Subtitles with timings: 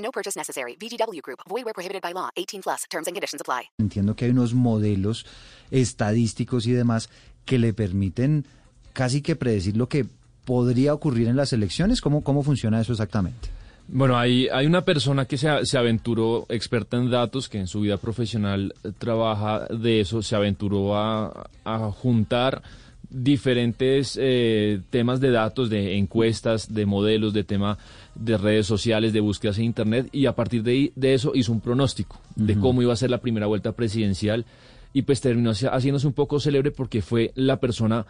[0.00, 0.76] No purchase necessary.
[0.76, 1.40] VGW Group.
[1.48, 2.30] Void where prohibited by law.
[2.36, 2.84] 18 plus.
[2.90, 3.70] Terms and conditions apply.
[3.78, 5.26] Entiendo que hay unos modelos
[5.70, 7.08] estadísticos y demás
[7.44, 8.44] que le permiten
[8.92, 10.06] casi que predecir lo que
[10.44, 12.00] podría ocurrir en las elecciones.
[12.00, 13.48] ¿Cómo, cómo funciona eso exactamente?
[13.92, 17.80] Bueno, hay, hay una persona que se, se aventuró, experta en datos, que en su
[17.80, 22.62] vida profesional trabaja de eso, se aventuró a, a juntar
[23.10, 27.78] diferentes eh, temas de datos, de encuestas, de modelos, de tema
[28.14, 31.60] de redes sociales, de búsquedas en Internet, y a partir de, de eso hizo un
[31.60, 34.46] pronóstico de cómo iba a ser la primera vuelta presidencial,
[34.92, 38.06] y pues terminó haciéndose un poco célebre porque fue la persona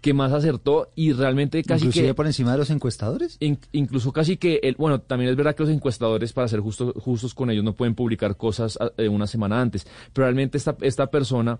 [0.00, 3.36] que más acertó y realmente casi ¿Inclusive que por encima de los encuestadores?
[3.40, 6.94] in- incluso casi que el, bueno también es verdad que los encuestadores para ser justos
[6.96, 11.08] justos con ellos no pueden publicar cosas eh, una semana antes pero realmente esta esta
[11.08, 11.58] persona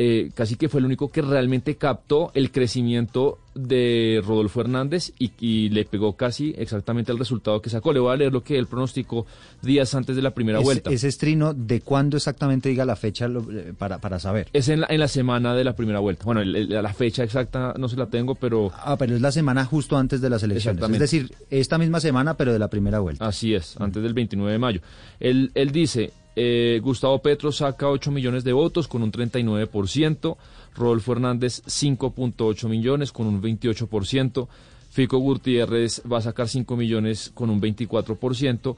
[0.00, 5.32] eh, casi que fue el único que realmente captó el crecimiento de Rodolfo Hernández y,
[5.40, 7.92] y le pegó casi exactamente el resultado que sacó.
[7.92, 9.26] Le voy a leer lo que él pronosticó
[9.62, 10.90] días antes de la primera Ese- vuelta.
[10.90, 14.48] Ese estrino, ¿de cuándo exactamente diga la fecha lo- eh, para, para saber?
[14.52, 16.24] Es en la, en la semana de la primera vuelta.
[16.24, 19.32] Bueno, el- el- la fecha exacta no se la tengo, pero Ah, pero es la
[19.32, 20.82] semana justo antes de las elecciones.
[20.90, 23.26] Es decir, esta misma semana, pero de la primera vuelta.
[23.26, 24.80] Así es, antes del 29 de mayo.
[25.20, 30.36] Él, él dice, eh, Gustavo Petro saca 8 millones de votos con un 39%,
[30.78, 34.48] Rodolfo Hernández 5.8 millones con un 28%,
[34.90, 38.76] Fico Gutiérrez va a sacar 5 millones con un 24%,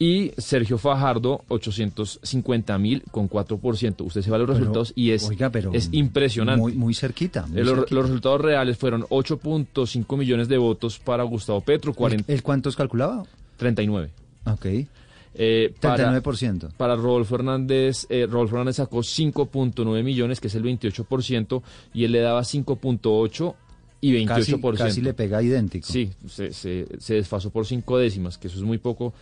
[0.00, 4.06] y Sergio Fajardo 850 mil con 4%.
[4.06, 6.62] Usted se va a los Pero, resultados y es, oiga, pero es impresionante.
[6.62, 7.46] Muy, muy cerquita.
[7.46, 7.94] muy los, cerquita.
[7.94, 12.76] los resultados reales fueron 8.5 millones de votos para Gustavo Petro, 40, ¿El, el cuántos
[12.76, 13.24] calculaba?
[13.58, 14.10] 39.
[14.46, 14.66] Ok.
[15.34, 16.72] Eh, para, 39%.
[16.76, 21.62] para Rodolfo Hernández, eh, Rodolfo Hernández sacó 5.9 millones, que es el 28%,
[21.94, 23.54] y él le daba 5.8
[24.00, 24.26] y 28%.
[24.26, 25.86] Casi, casi le pega idéntico.
[25.86, 29.12] Sí, se, se, se desfasó por cinco décimas, que eso es muy poco.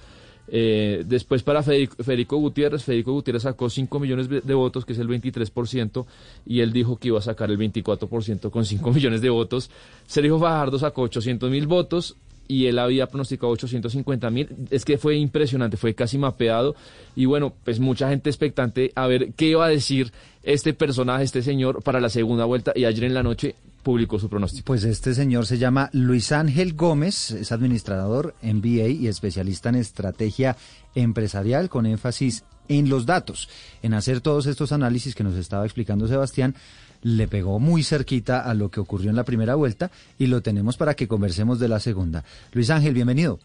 [0.51, 4.99] Eh, después para Federico, Federico Gutiérrez, Federico Gutiérrez sacó 5 millones de votos, que es
[4.99, 6.07] el 23%,
[6.47, 9.71] y él dijo que iba a sacar el 24% con 5 millones de votos.
[10.07, 12.17] Sergio Fajardo sacó 800 mil votos
[12.49, 14.49] y él había pronosticado 850 mil.
[14.71, 16.75] Es que fue impresionante, fue casi mapeado.
[17.15, 21.43] Y bueno, pues mucha gente expectante a ver qué iba a decir este personaje, este
[21.43, 22.73] señor, para la segunda vuelta.
[22.75, 24.65] Y ayer en la noche publicó su pronóstico.
[24.65, 30.57] Pues este señor se llama Luis Ángel Gómez, es administrador MBA y especialista en estrategia
[30.95, 33.49] empresarial con énfasis en los datos,
[33.83, 36.55] en hacer todos estos análisis que nos estaba explicando Sebastián.
[37.03, 40.77] Le pegó muy cerquita a lo que ocurrió en la primera vuelta y lo tenemos
[40.77, 42.25] para que conversemos de la segunda.
[42.53, 43.39] Luis Ángel, bienvenido.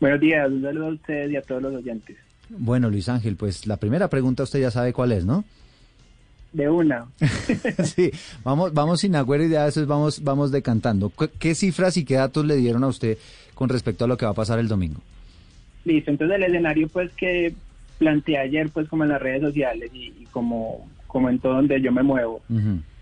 [0.00, 2.16] Buenos días, un saludo a ustedes y a todos los oyentes.
[2.48, 5.44] Bueno, Luis Ángel, pues la primera pregunta usted ya sabe cuál es, ¿no?
[6.52, 7.06] De una,
[7.84, 8.10] sí,
[8.44, 11.10] vamos, vamos sin agüero y ya después vamos, vamos decantando.
[11.18, 13.16] ¿Qué, qué cifras y qué datos le dieron a usted
[13.54, 15.00] con respecto a lo que va a pasar el domingo?
[15.84, 16.10] listo.
[16.10, 17.54] Entonces el escenario pues que
[17.98, 21.78] planteé ayer pues como en las redes sociales y, y como, como en todo donde
[21.82, 22.40] yo me muevo,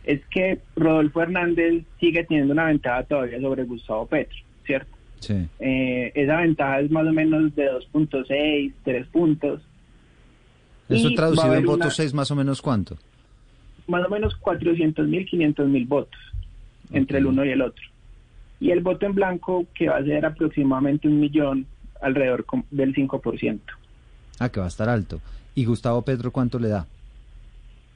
[0.05, 4.91] es que Rodolfo Hernández sigue teniendo una ventaja todavía sobre Gustavo Petro, ¿cierto?
[5.21, 5.47] Sí.
[5.61, 9.63] Eh, esa ventaja es más o menos de 2.6, 3 puntos.
[10.89, 12.97] Eso traducido en votos una- 6 más o menos cuánto.
[13.87, 16.21] más o menos 400 mil, 500 mil votos
[16.93, 17.85] entre el uno y el otro.
[18.59, 21.67] Y el voto en blanco que va a ser aproximadamente un millón,
[22.03, 23.61] alrededor del 5%.
[24.41, 25.21] Ah, que va a estar alto.
[25.55, 26.87] ¿Y Gustavo Petro cuánto le da?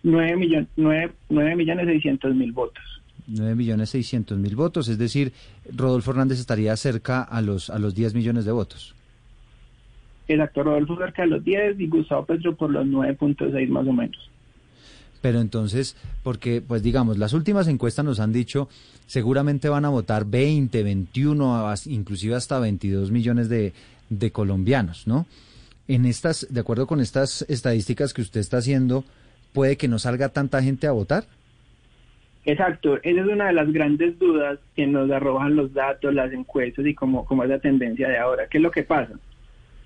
[0.05, 2.85] 9, millon, 9, 9 millones 600 mil votos.
[3.27, 5.33] 9 millones 600 mil votos, es decir,
[5.75, 8.95] Rodolfo Hernández estaría cerca a los, a los 10 millones de votos.
[10.29, 14.31] Exacto, Rodolfo cerca de los 10 y Gustavo Petro por los 9.6 más o menos.
[15.21, 18.69] Pero entonces, porque, pues digamos, las últimas encuestas nos han dicho,
[19.07, 23.73] seguramente van a votar 20, 21, as- inclusive hasta 22 millones de,
[24.11, 25.27] de colombianos, ¿no?
[25.89, 29.05] En estas, de acuerdo con estas estadísticas que usted está haciendo,
[29.55, 31.25] ¿puede que no salga tanta gente a votar?
[32.45, 36.85] Exacto, esa es una de las grandes dudas que nos arrojan los datos, las encuestas
[36.85, 38.49] y cómo, es la tendencia de ahora.
[38.49, 39.15] ¿Qué es lo que pasa?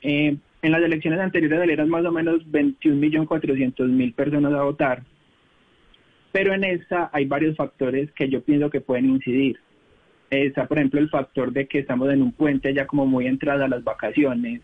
[0.03, 5.03] Eh, en las elecciones anteriores salieron más o menos 21.400.000 personas a votar,
[6.33, 9.61] pero en esta hay varios factores que yo pienso que pueden incidir.
[10.31, 13.67] Está, por ejemplo, el factor de que estamos en un puente ya como muy entrada
[13.67, 14.61] a las vacaciones.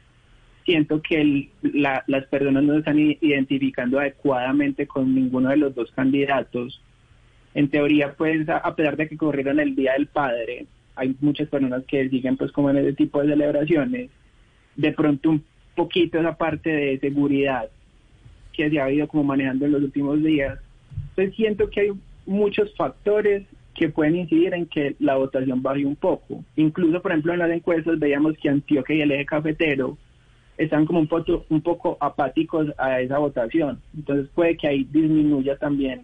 [0.65, 5.91] Siento que el- la- las personas no están identificando adecuadamente con ninguno de los dos
[5.93, 6.81] candidatos.
[7.55, 10.67] En teoría, pues, a, pesar de que corrieron el Día del Padre,
[10.97, 14.11] hay muchas personas que siguen, pues, como en ese tipo de celebraciones.
[14.77, 15.45] De pronto, un
[15.75, 17.69] poquito esa parte de seguridad
[18.53, 20.59] que se ha ido como manejando en los últimos días.
[21.11, 21.91] Entonces, siento que hay
[22.27, 23.45] muchos factores
[23.75, 26.45] que pueden incidir en que la votación baje un poco.
[26.57, 29.99] Incluso, por ejemplo, en las encuestas veíamos que Antioquia y el eje cafetero
[30.59, 33.81] están como un poco, un poco apáticos a esa votación.
[33.97, 36.03] Entonces puede que ahí disminuya también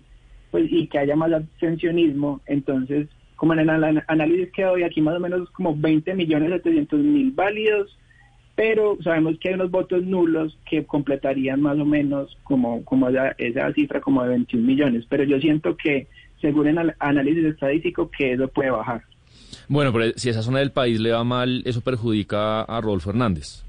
[0.51, 2.41] pues y que haya más abstencionismo.
[2.47, 7.01] Entonces, como en el análisis que doy aquí más o menos como 20 millones 700
[7.01, 7.97] mil válidos,
[8.55, 13.31] pero sabemos que hay unos votos nulos que completarían más o menos como, como esa,
[13.39, 15.07] esa cifra como de 21 millones.
[15.09, 16.09] Pero yo siento que,
[16.41, 19.03] según el análisis estadístico, que eso puede bajar.
[19.69, 23.65] Bueno, pero si esa zona del país le va mal, eso perjudica a Rodolfo Hernández.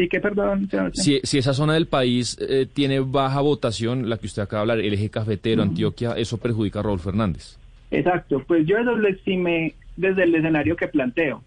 [0.00, 0.66] Sí, que perdón.
[0.94, 4.72] Si, si esa zona del país eh, tiene baja votación, la que usted acaba de
[4.72, 7.58] hablar, el eje cafetero, Antioquia, eso perjudica a Rodolfo Hernández.
[7.90, 11.42] Exacto, pues yo eso lo estimé desde el escenario que planteo.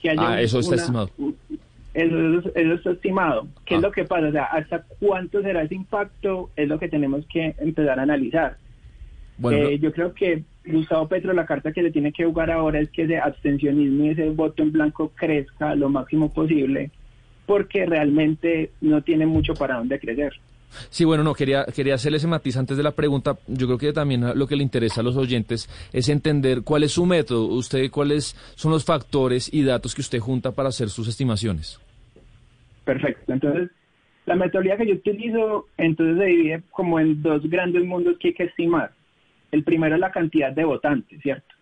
[0.00, 1.10] Que haya Ah, eso está una- estimado.
[1.92, 3.46] Eso, eso- está estimado.
[3.66, 3.76] ¿Qué Ah.
[3.78, 4.28] es lo que pasa?
[4.28, 6.48] O sea, ¿hasta cuánto será ese impacto?
[6.56, 8.56] Es lo que tenemos que empezar a analizar.
[9.38, 12.80] Bueno, Eh, yo creo que Gustavo Petro, la carta que se tiene que jugar ahora
[12.80, 16.90] es que ese abstencionismo y ese voto en blanco crezca lo máximo posible,
[17.46, 20.34] porque realmente no tiene mucho para dónde crecer.
[20.90, 23.36] Sí, bueno, no, quería, quería hacerle ese matiz antes de la pregunta.
[23.46, 26.92] Yo creo que también lo que le interesa a los oyentes es entender cuál es
[26.92, 31.08] su método, usted cuáles son los factores y datos que usted junta para hacer sus
[31.08, 31.80] estimaciones.
[32.84, 33.32] Perfecto.
[33.32, 33.70] Entonces,
[34.26, 38.34] la metodología que yo utilizo, entonces se divide como en dos grandes mundos que hay
[38.34, 38.92] que estimar.
[39.52, 41.54] El primero es la cantidad de votantes, ¿cierto?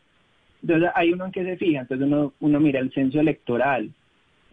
[0.63, 1.83] Entonces, hay uno en que se fija.
[1.83, 3.91] Entonces, uno, uno mira el censo electoral,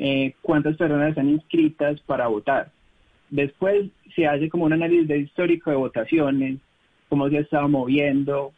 [0.04, 2.72] eh, cuántas personas están inscritas para votar.
[3.30, 6.58] Después se hace como un análisis de histórico de votaciones,
[7.08, 8.52] cómo se ha estado moviendo,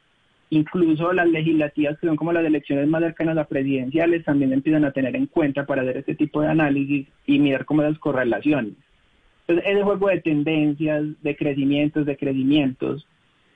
[0.51, 4.93] incluso las legislativas, que son como las elecciones más cercanas a presidenciales, también empiezan a
[4.93, 8.75] tener en cuenta para hacer este tipo de análisis y mirar como esas correlaciones.
[9.45, 13.05] Entonces, ese juego de tendencias, de crecimientos, de crecimientos,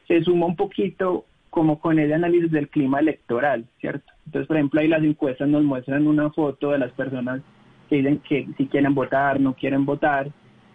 [0.09, 4.11] se suma un poquito como con el análisis del clima electoral, ¿cierto?
[4.25, 7.41] Entonces, por ejemplo, ahí las encuestas nos muestran una foto de las personas
[7.87, 10.29] que dicen que si quieren votar, no quieren votar,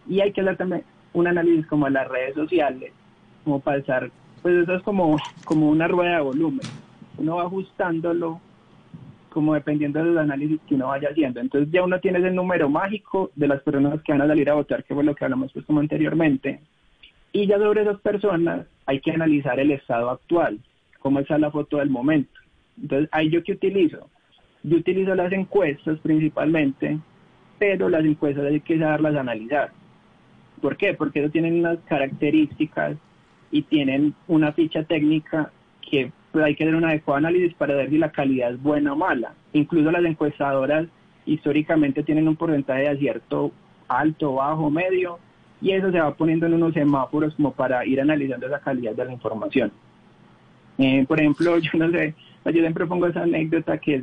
[0.09, 2.93] y hay que hacer también un análisis como de las redes sociales,
[3.45, 4.11] como para estar,
[4.43, 6.67] pues eso es como, como una rueda de volumen,
[7.19, 8.41] uno va ajustándolo
[9.33, 11.41] como dependiendo de los análisis que uno vaya haciendo.
[11.41, 14.55] Entonces ya uno tiene ese número mágico de las personas que van a salir a
[14.55, 16.61] votar, que fue lo que hablamos pues como anteriormente.
[17.33, 20.59] Y ya sobre esas personas hay que analizar el estado actual,
[20.99, 22.39] cómo está la foto del momento.
[22.81, 24.09] Entonces, ahí yo qué utilizo?
[24.63, 26.99] Yo utilizo las encuestas principalmente,
[27.59, 29.71] pero las encuestas hay que saberlas analizar.
[30.61, 30.95] ¿Por qué?
[30.95, 32.97] Porque eso tienen unas características
[33.51, 35.51] y tienen una ficha técnica
[35.81, 38.93] que pues, hay que hacer un adecuado análisis para ver si la calidad es buena
[38.93, 39.35] o mala.
[39.53, 40.87] Incluso las encuestadoras
[41.27, 43.53] históricamente tienen un porcentaje de acierto
[43.89, 45.19] alto, bajo, medio,
[45.61, 49.05] y eso se va poniendo en unos semáforos como para ir analizando esa calidad de
[49.05, 49.71] la información.
[50.79, 54.03] Eh, por ejemplo, yo no sé, yo siempre pongo esa anécdota que es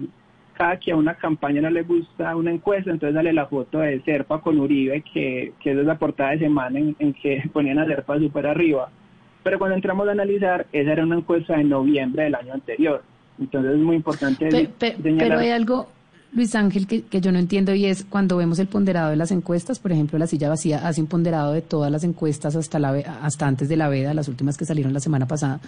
[0.60, 4.02] cada que a una campaña no le gusta una encuesta, entonces sale la foto de
[4.02, 7.86] Serpa con Uribe, que, que es la portada de semana en, en que ponían a
[7.86, 8.90] Serpa súper arriba.
[9.42, 13.02] Pero cuando entramos a analizar, esa era una encuesta de noviembre del año anterior.
[13.40, 15.88] Entonces es muy importante Pe- pe- señalar- pero hay algo,
[16.34, 19.32] Luis Ángel, que, que yo no entiendo y es cuando vemos el ponderado de las
[19.32, 22.90] encuestas, por ejemplo, la silla vacía hace un ponderado de todas las encuestas hasta, la,
[23.24, 25.62] hasta antes de la veda, las últimas que salieron la semana pasada,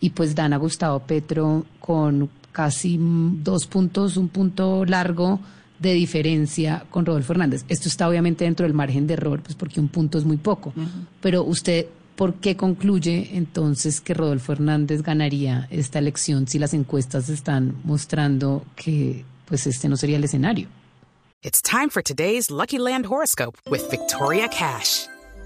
[0.00, 5.40] y pues dan a Gustavo Petro con casi dos puntos, un punto largo
[5.78, 7.64] de diferencia con Rodolfo Hernández.
[7.68, 10.72] Esto está obviamente dentro del margen de error, pues porque un punto es muy poco.
[11.20, 11.86] Pero usted,
[12.16, 18.64] ¿por qué concluye entonces que Rodolfo Hernández ganaría esta elección si las encuestas están mostrando
[18.74, 20.68] que pues este no sería el escenario?
[21.42, 25.06] It's time for today's Lucky Land horoscope with Victoria Cash.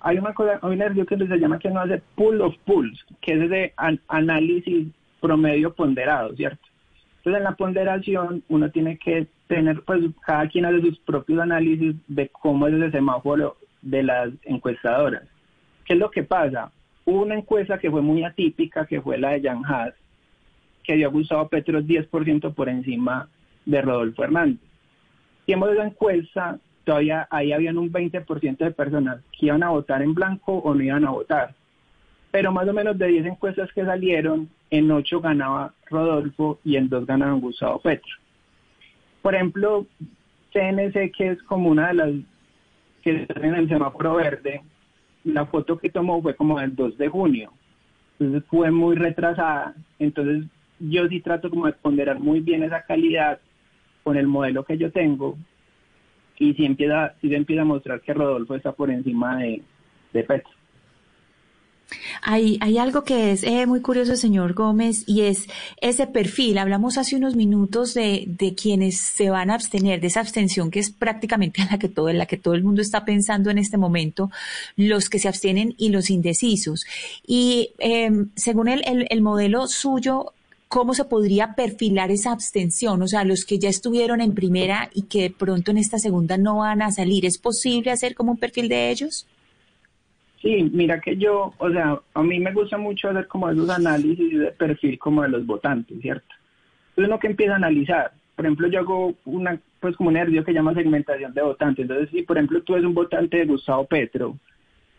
[0.00, 3.04] hay una cosa, hay una ejercicio que se llama que no hace pool of pools,
[3.20, 4.88] que es an- análisis
[5.20, 6.66] promedio ponderado, ¿cierto?
[7.18, 11.94] Entonces, en la ponderación, uno tiene que tener, pues, cada quien hace sus propios análisis
[12.08, 15.24] de cómo es ese semáforo de las encuestadoras.
[15.84, 16.72] ¿Qué es lo que pasa?
[17.04, 19.94] Hubo una encuesta que fue muy atípica, que fue la de Jan Haas,
[20.82, 23.28] que dio a Gustavo Petro 10% por encima
[23.66, 24.60] de Rodolfo Hernández.
[25.44, 30.14] Tiempo esa encuesta, todavía ahí habían un 20% de personas que iban a votar en
[30.14, 31.54] blanco o no iban a votar.
[32.30, 36.88] Pero más o menos de 10 encuestas que salieron, en 8 ganaba Rodolfo y en
[36.88, 38.12] 2 ganaba Gustavo Petro.
[39.22, 39.86] Por ejemplo,
[40.52, 42.10] CNC, que es como una de las
[43.02, 44.62] que están en el semáforo verde,
[45.24, 47.52] la foto que tomó fue como el 2 de junio.
[48.18, 49.74] Entonces fue muy retrasada.
[49.98, 50.44] Entonces
[50.78, 53.40] yo sí trato como de ponderar muy bien esa calidad
[54.02, 55.36] con el modelo que yo tengo
[56.40, 59.62] y si empieza, si empieza a mostrar que Rodolfo está por encima de,
[60.12, 60.50] de Petro.
[62.22, 65.48] Hay, hay algo que es eh, muy curioso, señor Gómez, y es
[65.80, 66.56] ese perfil.
[66.58, 70.78] Hablamos hace unos minutos de, de quienes se van a abstener, de esa abstención que
[70.78, 73.76] es prácticamente la que todo, en la que todo el mundo está pensando en este
[73.76, 74.30] momento,
[74.76, 76.86] los que se abstienen y los indecisos.
[77.26, 80.32] Y em, según el, el, el modelo suyo,
[80.70, 83.02] ¿cómo se podría perfilar esa abstención?
[83.02, 86.38] O sea, los que ya estuvieron en primera y que de pronto en esta segunda
[86.38, 89.26] no van a salir, ¿es posible hacer como un perfil de ellos?
[90.40, 94.38] Sí, mira que yo, o sea, a mí me gusta mucho hacer como esos análisis
[94.38, 96.34] de perfil como de los votantes, ¿cierto?
[96.90, 100.44] Entonces uno que empieza a analizar, por ejemplo, yo hago una, pues como un ejercicio
[100.44, 101.82] que llama segmentación de votantes.
[101.82, 104.36] Entonces, si por ejemplo tú eres un votante de Gustavo Petro,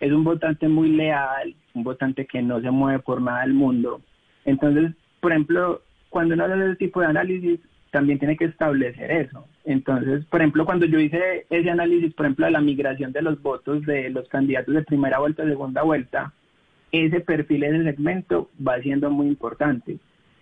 [0.01, 4.01] es un votante muy leal, un votante que no se mueve por nada del mundo.
[4.43, 7.59] Entonces, por ejemplo, cuando uno hace ese tipo de análisis,
[7.91, 9.45] también tiene que establecer eso.
[9.63, 13.41] Entonces, por ejemplo, cuando yo hice ese análisis, por ejemplo, de la migración de los
[13.41, 16.33] votos de los candidatos de primera vuelta, segunda vuelta,
[16.91, 19.97] ese perfil, ese segmento va siendo muy importante.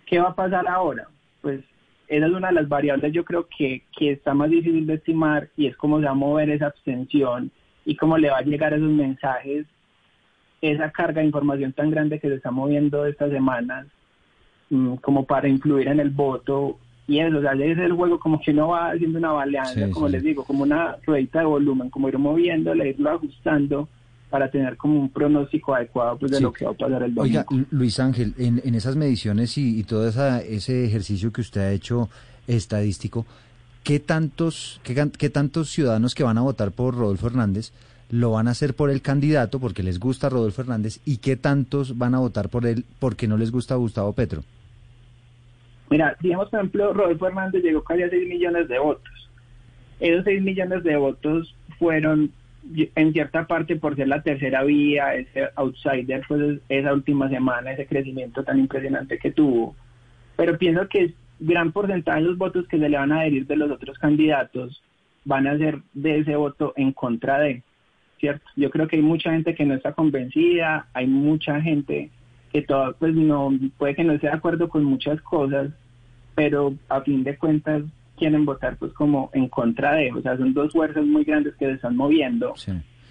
[0.06, 1.06] ¿Qué va a pasar ahora?
[1.40, 1.60] Pues
[2.08, 5.48] esa es una de las variables yo creo que, que está más difícil de estimar
[5.56, 7.52] y es cómo se va a mover esa abstención
[7.84, 9.66] y cómo le va a llegar esos mensajes,
[10.60, 13.86] esa carga de información tan grande que se está moviendo estas semanas,
[15.00, 16.78] como para influir en el voto
[17.10, 20.08] y eso, o sea, es el juego como que uno va haciendo una baleanza, como
[20.08, 23.88] les digo, como una ruedita de volumen, como ir moviéndole, irlo ajustando
[24.30, 27.44] para tener como un pronóstico adecuado pues, de lo que va a pasar el domingo.
[27.50, 31.62] Oiga, Luis Ángel, en, en esas mediciones y, y todo esa, ese ejercicio que usted
[31.62, 32.08] ha hecho
[32.46, 33.26] estadístico,
[33.82, 37.72] ¿qué tantos, qué, qué tantos ciudadanos que van a votar por Rodolfo Hernández
[38.08, 41.98] lo van a hacer por el candidato porque les gusta Rodolfo Hernández y qué tantos
[41.98, 44.44] van a votar por él porque no les gusta Gustavo Petro?
[45.90, 49.30] Mira, digamos, por ejemplo, Rodolfo Hernández llegó casi a 6 millones de votos.
[49.98, 52.32] Esos 6 millones de votos fueron
[52.94, 57.86] en cierta parte por ser la tercera vía, ese outsider, pues esa última semana, ese
[57.86, 59.74] crecimiento tan impresionante que tuvo.
[60.36, 63.56] Pero pienso que gran porcentaje de los votos que se le van a adherir de
[63.56, 64.82] los otros candidatos
[65.24, 67.62] van a ser de ese voto en contra de,
[68.18, 68.44] ¿cierto?
[68.56, 72.10] Yo creo que hay mucha gente que no está convencida, hay mucha gente
[72.52, 75.70] que todo, pues no, puede que no esté de acuerdo con muchas cosas,
[76.40, 77.82] pero a fin de cuentas
[78.16, 81.66] quieren votar pues como en contra de, o sea, son dos fuerzas muy grandes que
[81.66, 82.54] se están moviendo.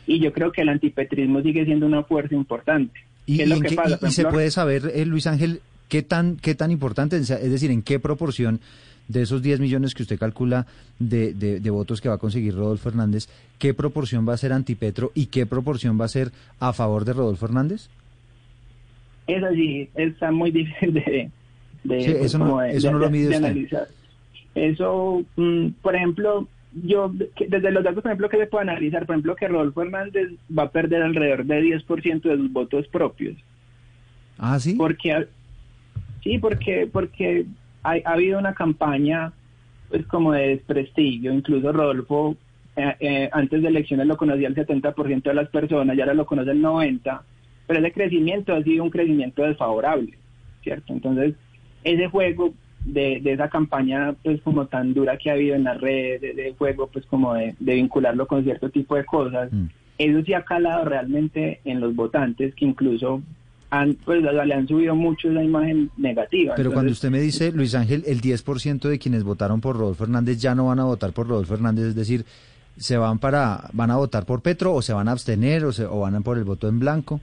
[0.08, 3.00] Y yo creo que el antipetrismo sigue siendo una fuerza importante.
[3.28, 4.00] ¿Y, lo que pasa?
[4.02, 7.84] y se puede saber, eh, Luis Ángel, qué tan, qué tan importante, es decir, en
[7.84, 8.62] qué proporción
[9.08, 10.66] de esos 10 millones que usted calcula
[10.98, 13.28] de, de, de, votos que va a conseguir Rodolfo Hernández,
[13.60, 17.14] ¿qué proporción va a ser antipetro y qué proporción va a ser a favor de
[17.14, 17.90] Rodolfo Hernández?
[19.28, 21.30] Es así, está muy difícil de,
[21.84, 23.38] de, sí, eso no, de, eso no lo mide usted.
[23.38, 23.88] analizar.
[24.56, 26.48] Eso, mm, por ejemplo,
[26.84, 30.30] yo desde los datos, por ejemplo, que se puede analizar, por ejemplo, que Rodolfo Hernández
[30.56, 33.36] va a perder alrededor de 10% de sus votos propios.
[34.38, 34.76] Ah, sí.
[34.76, 35.28] Porque,
[36.24, 37.46] sí, porque, porque
[37.84, 39.34] ha, ha habido una campaña,
[39.90, 41.34] pues, como de desprestigio.
[41.34, 42.38] Incluso Rodolfo,
[42.76, 46.26] eh, eh, antes de elecciones lo conocía el 70% de las personas, y ahora lo
[46.26, 47.22] conoce el 90%,
[47.68, 50.18] pero ese crecimiento ha sido un crecimiento desfavorable,
[50.64, 50.94] ¿cierto?
[50.94, 51.36] Entonces,
[51.84, 52.54] ese juego
[52.86, 56.34] de, de, esa campaña pues como tan dura que ha habido en las redes, de,
[56.34, 59.66] de juego pues como de, de, vincularlo con cierto tipo de cosas, mm.
[59.98, 63.22] eso sí ha calado realmente en los votantes que incluso
[63.70, 66.56] han, pues le han subido mucho esa imagen negativa.
[66.56, 70.04] Pero Entonces, cuando usted me dice, Luis Ángel, el 10% de quienes votaron por Rodolfo
[70.04, 72.26] Hernández ya no van a votar por Rodolfo Hernández, es decir,
[72.78, 75.86] se van para van a votar por Petro o se van a abstener o se
[75.86, 77.20] o van a por el voto en blanco.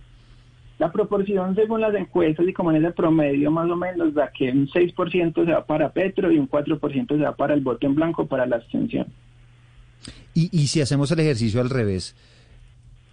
[0.78, 4.50] La proporción según las encuestas y como en ese promedio más o menos da que
[4.50, 7.94] un 6% se va para Petro y un 4% se va para el voto en
[7.94, 9.06] blanco para la abstención.
[10.34, 12.14] Y, y si hacemos el ejercicio al revés,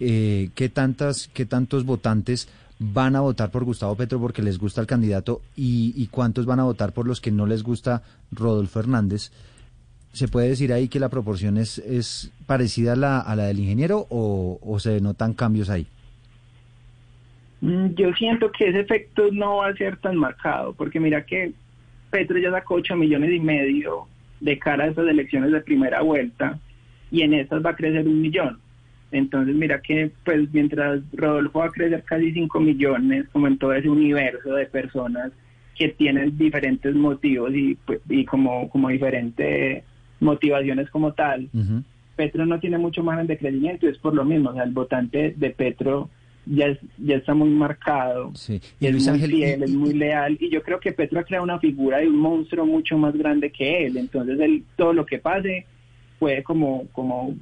[0.02, 4.82] eh, ¿qué, tantas, ¿qué tantos votantes van a votar por Gustavo Petro porque les gusta
[4.82, 8.80] el candidato y, y cuántos van a votar por los que no les gusta Rodolfo
[8.80, 9.32] Hernández.
[10.12, 13.60] ¿Se puede decir ahí que la proporción es, es parecida a la, a la del
[13.60, 15.88] ingeniero o, o se notan cambios ahí?
[17.64, 21.54] Mm, Yo siento que ese efecto no va a ser tan marcado, porque mira que
[22.12, 24.06] Petro ya sacó 8 millones y medio
[24.42, 26.60] de cara a esas elecciones de primera vuelta
[27.10, 28.60] y en estas va a crecer un millón.
[29.14, 33.74] Entonces mira que pues mientras Rodolfo va a crecer casi 5 millones, como en todo
[33.74, 35.32] ese universo de personas
[35.78, 39.84] que tienen diferentes motivos y, pues, y como, como diferentes
[40.20, 41.48] motivaciones como tal.
[42.18, 44.72] Petro no tiene mucho margen de crecimiento y es por lo mismo, o sea, el
[44.72, 46.10] votante de Petro
[46.46, 48.60] ya, es- ya está muy marcado, Sí.
[48.80, 51.24] y es Luis muy Ángel, y- es muy leal y yo creo que Petro ha
[51.24, 55.06] creado una figura de un monstruo mucho más grande que él, entonces él todo lo
[55.06, 55.66] que pase
[56.20, 57.36] puede como como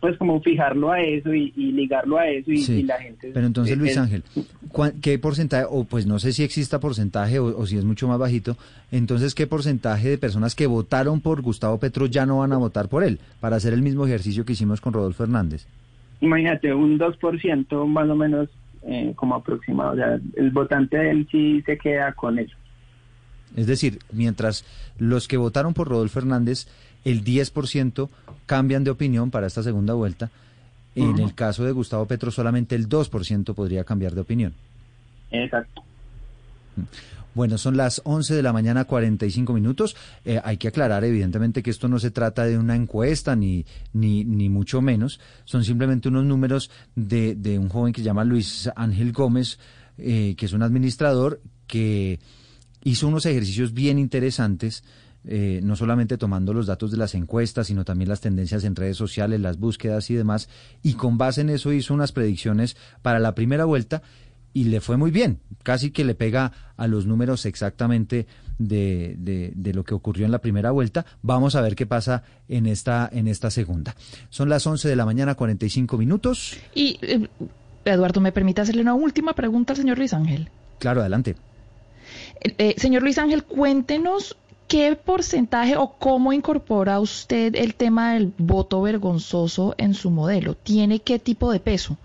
[0.00, 3.30] pues como fijarlo a eso y, y ligarlo a eso y, Sí, y la gente
[3.34, 4.22] Pero entonces, es- Luis es- Ángel,
[4.70, 8.08] ¿cuán- ¿qué porcentaje, o pues no sé si exista porcentaje o, o si es mucho
[8.08, 8.56] más bajito,
[8.90, 12.88] entonces qué porcentaje de personas que votaron por Gustavo Petro ya no van a votar
[12.88, 15.66] por él, para hacer el mismo ejercicio que hicimos con Rodolfo Hernández?
[16.20, 18.48] Imagínate un 2% más o menos
[18.82, 22.56] eh, como aproximado, o sea, el votante de él sí se queda con eso.
[23.56, 24.64] Es decir, mientras
[24.98, 26.66] los que votaron por Rodolfo Hernández,
[27.04, 28.08] el 10%
[28.46, 30.30] cambian de opinión para esta segunda vuelta,
[30.94, 34.54] en el caso de Gustavo Petro solamente el 2% podría cambiar de opinión.
[35.30, 35.82] Exacto.
[37.36, 39.94] Bueno, son las 11 de la mañana 45 minutos.
[40.24, 44.24] Eh, hay que aclarar evidentemente que esto no se trata de una encuesta ni, ni,
[44.24, 45.20] ni mucho menos.
[45.44, 49.58] Son simplemente unos números de, de un joven que se llama Luis Ángel Gómez,
[49.98, 52.20] eh, que es un administrador que
[52.84, 54.82] hizo unos ejercicios bien interesantes.
[55.28, 58.96] eh, no solamente tomando los datos de las encuestas, sino también las tendencias en redes
[58.96, 60.48] sociales, las búsquedas y demás,
[60.82, 64.02] y con base en eso hizo unas predicciones para la primera vuelta
[64.56, 68.26] y le fue muy bien, casi que le pega a los números exactamente
[68.58, 71.04] de, de, de lo que ocurrió en la primera vuelta.
[71.20, 73.94] Vamos a ver qué pasa en esta, en esta segunda.
[74.30, 76.56] Son las 11 de la mañana, 45 minutos.
[76.74, 77.28] Y, eh,
[77.84, 80.48] Eduardo, ¿me permite hacerle una última pregunta al señor Luis Ángel?
[80.78, 81.36] Claro, adelante.
[82.40, 84.38] Eh, eh, señor Luis Ángel, cuéntenos
[84.68, 90.54] qué porcentaje o cómo incorpora usted el tema del voto vergonzoso en su modelo.
[90.54, 91.98] ¿Tiene qué tipo de peso?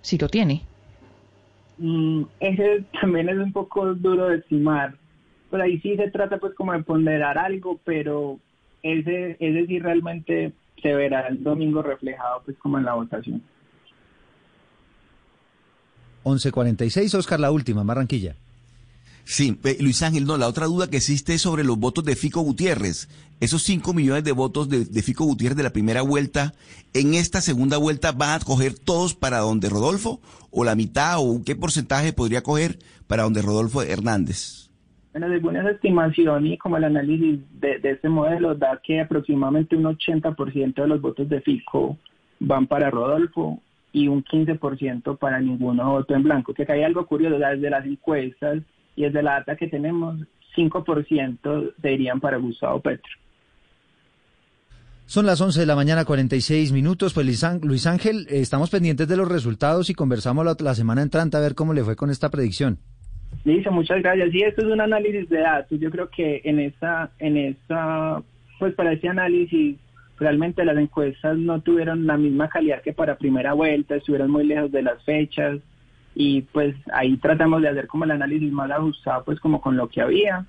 [0.00, 0.71] Si lo tiene.
[1.82, 4.94] Mm, ese también es un poco duro de estimar.
[5.50, 8.38] Por ahí sí se trata pues como de ponderar algo, pero
[8.82, 13.42] ese, ese sí realmente se verá el domingo reflejado pues como en la votación.
[16.24, 18.36] 11.46, Oscar, la última, Barranquilla.
[19.24, 22.40] Sí, Luis Ángel, no, la otra duda que existe es sobre los votos de Fico
[22.40, 23.08] Gutiérrez.
[23.40, 26.52] Esos 5 millones de votos de, Fico Gutiérrez de la primera vuelta,
[26.92, 30.20] ¿en esta segunda vuelta van a coger todos para donde Rodolfo?
[30.50, 31.16] ¿O la mitad?
[31.18, 34.70] ¿O qué porcentaje podría coger para donde Rodolfo Hernández?
[35.12, 39.76] Bueno, según esa estimación y como el análisis de, de este modelo da que aproximadamente
[39.76, 41.98] un 80% de los votos de Fico
[42.40, 43.60] van para Rodolfo
[43.92, 46.54] y un 15% para ninguno voto en blanco.
[46.54, 48.62] Que acá hay algo curioso, desde las encuestas
[48.96, 50.18] y desde la data que tenemos,
[50.56, 53.10] 5% se irían para Gustavo Petro.
[55.06, 57.12] Son las 11 de la mañana, 46 minutos.
[57.12, 60.74] Pues Luis Án- Luis Ángel, eh, estamos pendientes de los resultados y conversamos la, la
[60.74, 62.78] semana entrante a ver cómo le fue con esta predicción.
[63.44, 64.30] Listo, muchas gracias.
[64.30, 65.78] Sí, esto es un análisis de datos.
[65.80, 68.22] Yo creo que en esa, en esa,
[68.58, 69.76] pues para ese análisis,
[70.18, 74.70] realmente las encuestas no tuvieron la misma calidad que para primera vuelta, estuvieron muy lejos
[74.70, 75.58] de las fechas
[76.14, 79.88] y pues ahí tratamos de hacer como el análisis más ajustado, pues como con lo
[79.88, 80.46] que había.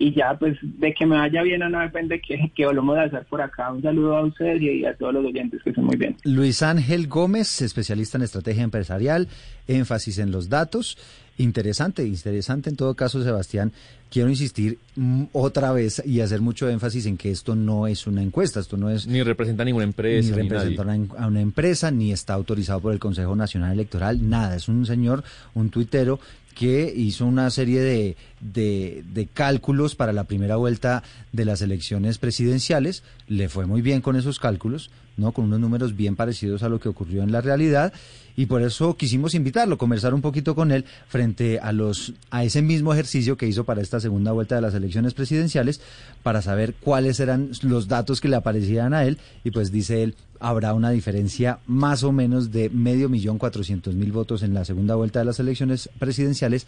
[0.00, 3.02] Y ya, pues de que me vaya bien o no depende que, que volvamos a
[3.02, 3.72] hacer por acá.
[3.72, 6.16] Un saludo a ustedes y a todos los oyentes que estén muy bien.
[6.22, 9.26] Luis Ángel Gómez, especialista en estrategia empresarial,
[9.66, 10.96] énfasis en los datos.
[11.36, 13.72] Interesante, interesante en todo caso, Sebastián.
[14.10, 14.78] Quiero insistir
[15.32, 18.88] otra vez y hacer mucho énfasis en que esto no es una encuesta, esto no
[18.90, 20.30] es Ni representa a ninguna empresa.
[20.30, 21.06] ni representa nadie.
[21.06, 24.56] a una, a una empresa, ni está autorizado por el Consejo Nacional Electoral, nada.
[24.56, 26.18] Es un señor, un tuitero
[26.54, 32.18] que hizo una serie de, de, de cálculos para la primera vuelta de las elecciones
[32.18, 33.04] presidenciales.
[33.28, 35.30] Le fue muy bien con esos cálculos, ¿no?
[35.30, 37.92] Con unos números bien parecidos a lo que ocurrió en la realidad.
[38.36, 42.60] Y por eso quisimos invitarlo, conversar un poquito con él frente a los a ese
[42.60, 45.80] mismo ejercicio que hizo para esta segunda vuelta de las elecciones presidenciales,
[46.22, 49.18] para saber cuáles eran los datos que le aparecían a él.
[49.44, 54.12] Y pues dice él, habrá una diferencia más o menos de medio millón cuatrocientos mil
[54.12, 56.66] votos en la segunda vuelta de las elecciones presidenciales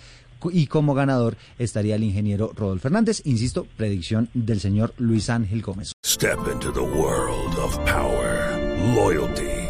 [0.52, 3.22] y como ganador estaría el ingeniero Rodolfo Fernández.
[3.24, 5.92] Insisto, predicción del señor Luis Ángel Gómez.
[6.04, 8.58] Step into the world of power,
[8.94, 9.69] loyalty,